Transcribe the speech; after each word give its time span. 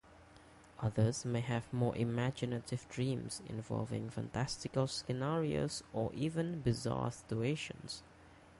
Others 0.81 1.25
may 1.25 1.41
have 1.41 1.71
more 1.71 1.95
imaginative 1.95 2.89
dreams, 2.89 3.39
involving 3.45 4.09
fantastical 4.09 4.87
scenarios 4.87 5.83
or 5.93 6.11
even 6.15 6.59
bizarre 6.61 7.11
situations. 7.11 8.01